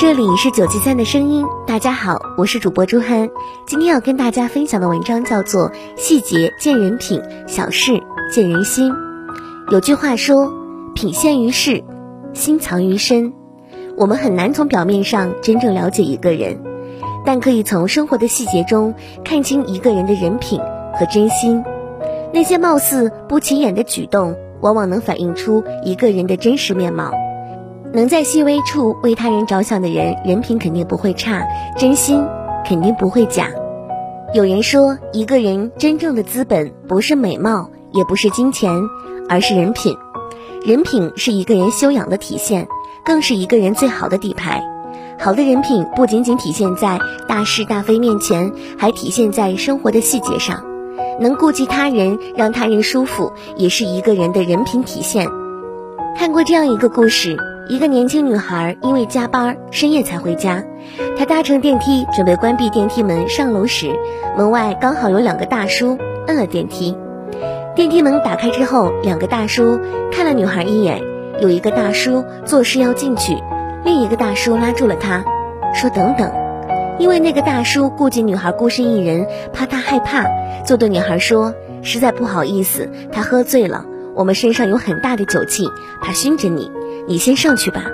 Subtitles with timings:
[0.00, 3.28] 这里是九七三的声音，大家好，我是主播朱涵。
[3.66, 8.90] 今天要跟大家分享的文章叫做《细节见人品，小事见人心》。
[9.70, 10.50] 有句话说
[10.96, 11.84] ：“品现于事，
[12.32, 13.34] 心藏于身。”
[13.94, 16.58] 我们很难从表面上真正了解一个人，
[17.26, 20.58] 但可以从生活的细节中看清一个人的人品
[20.94, 21.62] 和真心。
[22.32, 27.12] 那些貌似不起眼的举动，往往能反映出一个人的真实面貌。
[27.92, 31.44] 能在细微处为他人着想的人，人品肯定不会差，
[31.76, 32.24] 真心
[32.64, 33.48] 肯定不会假。
[34.32, 38.72] 有人说，一个人真正的资本不是美貌，也不是金钱，
[39.28, 39.96] 而是人品。
[40.64, 42.68] 人品是一个人修养的体现，
[43.04, 44.62] 更是一个人最好的底牌。
[45.18, 50.62] 好的人品不仅仅体现在大是大非面前，还体现在生活的细节上。
[51.18, 55.26] 能顾及他人，让他人舒服，也是一个人的人品体现。
[56.16, 57.36] 看过这样一个故事。
[57.70, 60.64] 一个年轻女孩因为加班深夜才回家，
[61.16, 63.94] 她搭乘电梯准备关闭电梯门上楼时，
[64.36, 66.96] 门外刚好有两个大叔摁了电梯。
[67.76, 69.78] 电梯门打开之后，两个大叔
[70.10, 71.00] 看了女孩一眼，
[71.40, 73.40] 有一个大叔做事要进去，
[73.84, 75.24] 另一个大叔拉住了他，
[75.72, 76.28] 说等等，
[76.98, 80.24] 因为那个大叔顾及女孩孤身一人，怕她害怕，
[80.66, 81.54] 就对女孩说
[81.84, 83.84] ：“实在不好意思，他喝醉了，
[84.16, 85.68] 我们身上有很大的酒气，
[86.02, 86.68] 怕熏着你。”
[87.06, 87.84] 你先上去吧。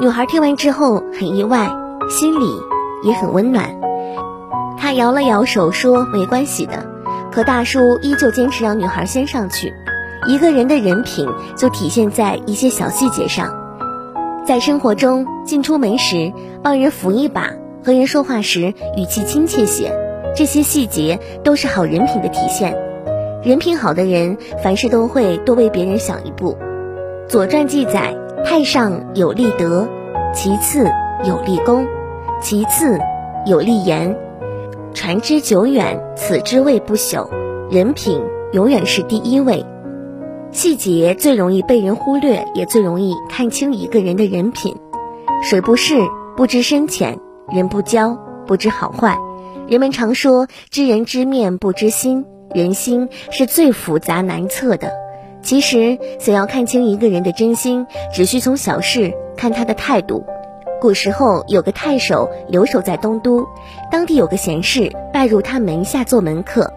[0.00, 1.68] 女孩听完之后很意外，
[2.08, 2.46] 心里
[3.02, 3.80] 也很温暖。
[4.76, 6.86] 她摇了摇手说：“没关系的。”
[7.30, 9.72] 可大叔依旧坚持让女孩先上去。
[10.26, 13.54] 一个人的人品就体现在一些小细节上，
[14.46, 17.50] 在生活中进出门时帮人扶一把，
[17.84, 19.92] 和人说话时语气亲切些，
[20.34, 22.76] 这些细节都是好人品的体现。
[23.44, 26.52] 人品好的人，凡事都会多为别人想一步。
[27.28, 28.16] 《左传》记载。
[28.44, 29.86] 太上有立德，
[30.32, 30.90] 其次
[31.24, 31.86] 有立功，
[32.40, 32.98] 其次
[33.44, 34.16] 有立言。
[34.94, 37.28] 传之久远，此之谓不朽。
[37.68, 38.22] 人品
[38.52, 39.66] 永远是第一位。
[40.52, 44.76] 细节最容易被人忽略，也最容易看清一个人的人品。
[45.42, 45.96] 水不试
[46.36, 47.18] 不知深浅，
[47.52, 48.16] 人不交
[48.46, 49.18] 不知好坏。
[49.66, 52.24] 人们常说知人知面不知心，
[52.54, 54.90] 人心是最复杂难测的。
[55.42, 60.24] 其实，想要看清一个人的真心，只需从小事看他的态度。
[60.80, 63.46] 古时候有个太守留守在东都，
[63.90, 66.72] 当地有个贤士拜入他门下做门客，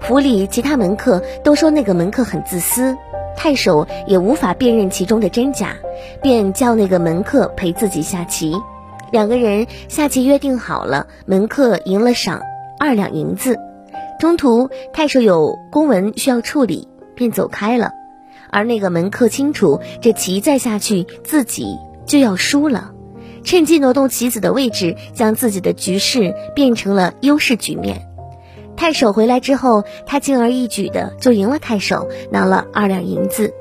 [0.00, 2.96] 府里其他门客都说那个门客很自私，
[3.36, 5.76] 太守也无法辨认其中的真假，
[6.20, 8.54] 便叫那个门客陪自己下棋。
[9.10, 12.42] 两个人下棋约定好了，门客赢了赏
[12.78, 13.56] 二两银子。
[14.18, 17.92] 中途太守有公文需要处理，便走开了。
[18.50, 22.92] 而那个门客清楚，这棋再下去自己就要输了，
[23.44, 28.06] 趁机挪动棋子的位置，将自己的局势变成了优势局面。
[28.76, 33.54] 太守回来之后，他轻而易举的就赢了太守，拿了二两银子。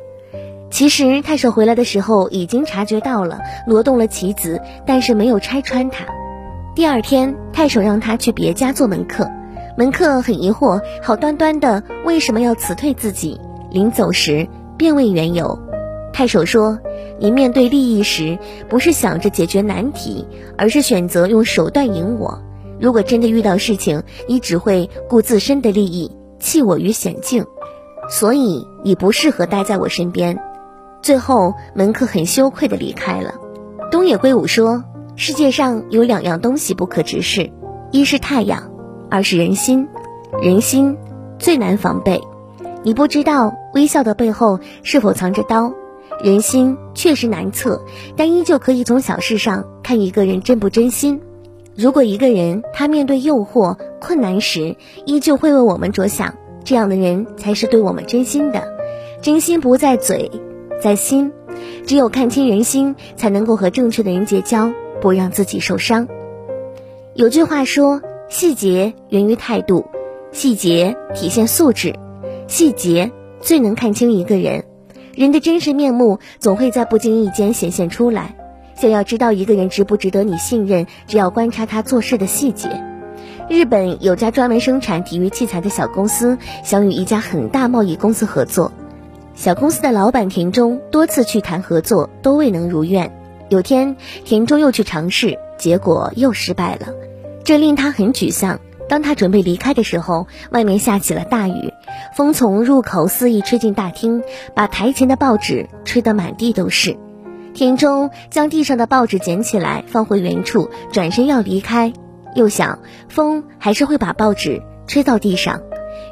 [0.71, 6.05] 其实太守回来的时候已经察觉到了，挪动了棋子，但是没有拆穿他。
[6.75, 9.31] 第二天，太守让他去别家做门客，
[9.77, 13.39] 门客很疑惑，好端端的为什么要辞退自己？
[13.71, 14.45] 临走时。
[14.77, 15.59] 便问缘由，
[16.13, 16.79] 太守说
[17.19, 18.37] ：“你面对利益时，
[18.69, 20.25] 不是想着解决难题，
[20.57, 22.41] 而是选择用手段赢我。
[22.79, 27.45] 如果真的遇到事情，你只会顾自身的利益，弃我于险境，
[28.09, 30.37] 所以你不适合待在我身边。”
[31.01, 33.35] 最后，门客很羞愧地离开了。
[33.91, 34.83] 东野圭吾说
[35.15, 37.51] ：“世界上有两样东西不可直视，
[37.91, 38.71] 一是太阳，
[39.09, 39.87] 二是人心。
[40.41, 40.97] 人心
[41.39, 42.21] 最难防备。”
[42.85, 45.73] 你不知道微笑的背后是否藏着刀，
[46.23, 47.83] 人心确实难测，
[48.15, 51.19] 但依旧可以从小事上看一个人真不真心。
[51.75, 54.75] 如果一个人他面对诱惑困难时，
[55.07, 58.67] 依旧会为我们着想，这样的人才是对我们真心的。
[59.19, 60.29] 真心不在嘴，
[60.79, 61.33] 在心。
[61.87, 64.71] 只有看清人心，才能够和正确的人结交，
[65.01, 66.07] 不让自己受伤。
[67.15, 69.87] 有句话说：“细节源于态度，
[70.31, 71.95] 细节体现素质，
[72.47, 73.11] 细节
[73.41, 74.65] 最能看清一个人。
[75.13, 78.35] 人的真实面目总会在不经意间显现出来。
[78.75, 82.69] 想要知道一个人值不值得你信任，只要观察他做事的细节。”
[83.47, 88.71] 日本有家专门生产体育器材的小公司，想与一家很大贸易公司合作。
[89.35, 93.15] 小公司的老板田中多次去谈合作，都未能如愿。
[93.49, 96.87] 有天，田中又去尝试，结果又失败了，
[97.43, 98.59] 这令他很沮丧。
[98.89, 101.71] 当他准备离开的时候，外面下起了大雨，
[102.15, 104.23] 风从入口肆意吹进大厅，
[104.53, 106.95] 把台前的报纸吹得满地都是。
[107.53, 111.91] 田中将地上的报纸捡起来，放回原处，转身要离开。
[112.33, 112.79] 又想
[113.09, 115.59] 风还是会把报纸吹到地上，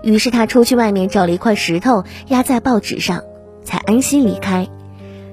[0.04, 3.24] 于是他出去外面找了一块石头压在报纸上，
[3.64, 4.68] 才安心离开。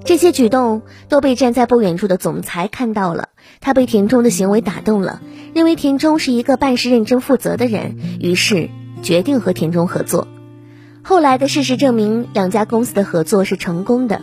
[0.04, 3.30] 这些举动都被站在不远处的总裁看到了，
[3.60, 5.20] 他被田中的行为打动了，
[5.52, 8.70] 认为田中是一个办事认真负责的人，于是
[9.02, 10.28] 决定和田中合作。
[11.02, 14.22] 后来的事实证明，两家公司的合作是成功的，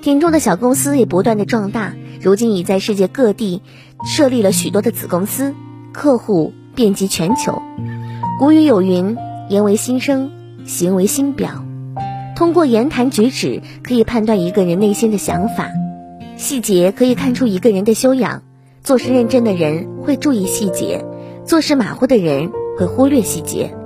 [0.00, 3.62] 田中的小公司也不断的壮大，如今已在世界各地
[4.06, 5.54] 设立了许多的子公司。
[5.92, 7.60] 客户遍及全球。
[8.38, 9.16] 古语有云
[9.50, 10.30] ：“言为心声，
[10.64, 11.64] 行为心表。”
[12.34, 15.68] 通过言谈举止可以判断一个人内心的想法，
[16.36, 18.42] 细节可以看出一个人的修养。
[18.82, 21.04] 做事认真的人会注意细节，
[21.44, 23.76] 做事马虎的人会忽略细节。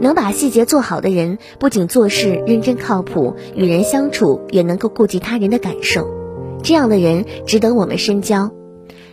[0.00, 6.08] 能把细节做好的人，不仅做事认真靠谱，与人相处也能够顾及他人的感受。
[6.62, 8.50] 这样的人值得我们深交。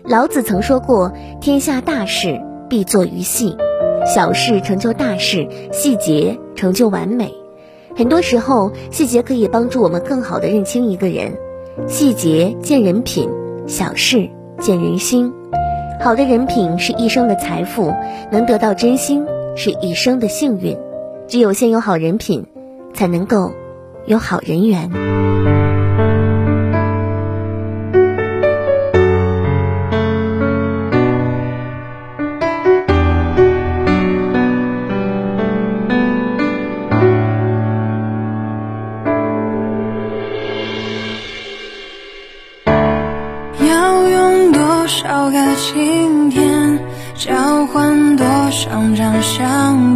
[0.04, 3.56] 老子曾说过：“天下大事必作于细，
[4.06, 7.34] 小事成就大事，细节成就完美。”
[7.96, 11.34] 很多时候，细节可以帮助我们更好的认清一个人。
[11.88, 13.30] 细节见人品，
[13.68, 14.30] 小事
[14.60, 15.32] 见人心。
[16.02, 17.94] 好的人品是一生的财富，
[18.32, 19.26] 能得到真心
[19.56, 20.78] 是一生的幸运。
[21.28, 22.46] 只有先有好人品，
[22.94, 23.54] 才能够
[24.06, 24.90] 有好人缘。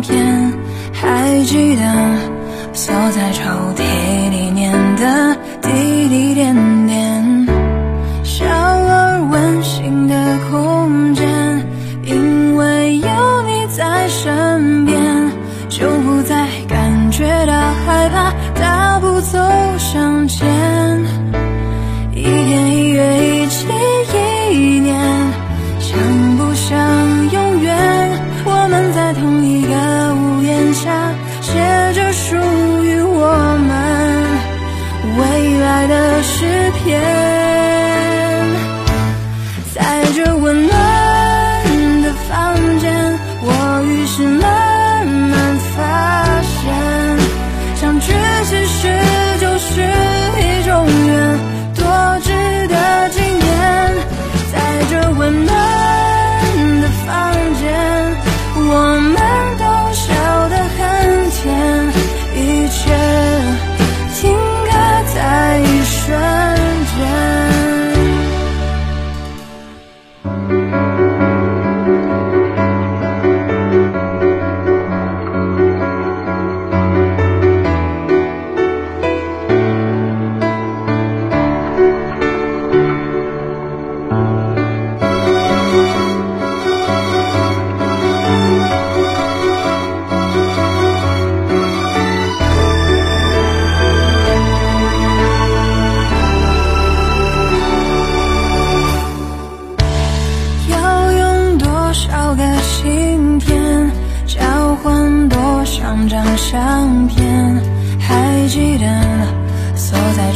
[0.02, 0.54] 片？
[0.94, 1.82] 还记得
[2.74, 3.44] 锁在抽
[3.76, 6.56] 屉里面的滴滴点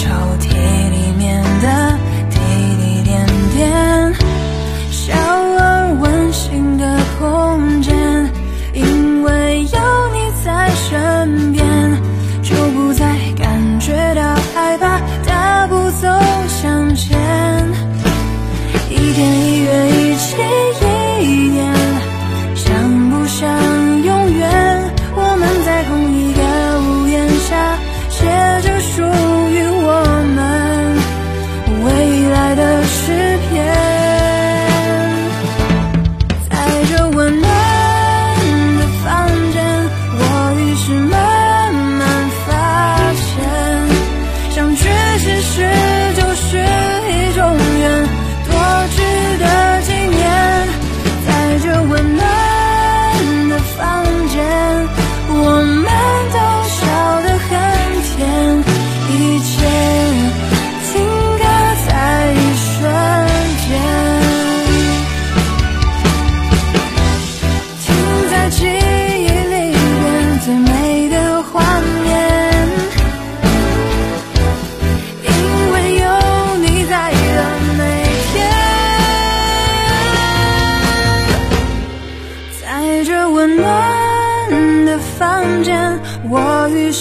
[0.09, 0.78] 片，还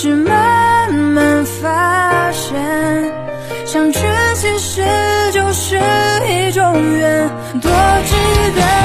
[0.08, 2.56] 是慢慢发现，
[3.66, 4.00] 相聚
[4.36, 4.82] 其实
[5.32, 5.78] 就是
[6.26, 7.28] 一种缘，
[7.60, 7.70] 多
[8.06, 8.16] 值
[8.56, 8.77] 得。